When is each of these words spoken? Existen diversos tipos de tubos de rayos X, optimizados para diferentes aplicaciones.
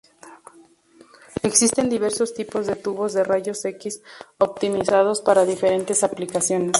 Existen 1.43 1.87
diversos 1.87 2.33
tipos 2.33 2.65
de 2.65 2.75
tubos 2.75 3.13
de 3.13 3.23
rayos 3.23 3.63
X, 3.65 4.01
optimizados 4.39 5.21
para 5.21 5.45
diferentes 5.45 6.03
aplicaciones. 6.03 6.69